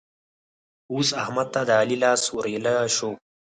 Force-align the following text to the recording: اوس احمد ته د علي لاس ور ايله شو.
اوس 0.93 1.09
احمد 1.23 1.47
ته 1.53 1.61
د 1.67 1.71
علي 1.81 1.97
لاس 2.03 2.21
ور 2.35 2.45
ايله 2.53 2.75
شو. 2.95 3.09